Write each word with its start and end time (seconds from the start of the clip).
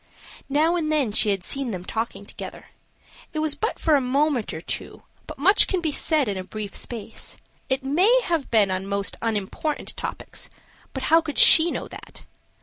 Now 0.49 0.75
and 0.77 0.91
then 0.91 1.11
she 1.11 1.29
had 1.29 1.43
seen 1.43 1.69
them 1.69 1.85
talking 1.85 2.25
together; 2.25 2.69
it 3.33 3.37
was 3.37 3.53
but 3.53 3.77
for 3.77 3.93
a 3.93 4.01
moment 4.01 4.51
or 4.51 4.59
two, 4.59 5.03
but 5.27 5.37
much 5.37 5.67
can 5.67 5.79
be 5.79 5.91
said 5.91 6.27
in 6.27 6.37
a 6.37 6.43
brief 6.43 6.73
space; 6.73 7.37
it 7.69 7.83
may 7.83 8.21
have 8.23 8.49
been 8.49 8.71
on 8.71 8.87
most 8.87 9.15
unimportant 9.21 9.95
topics, 9.95 10.49
but 10.93 11.03
how 11.13 11.21
could 11.21 11.37
she 11.37 11.69
know 11.69 11.87
that? 11.87 12.23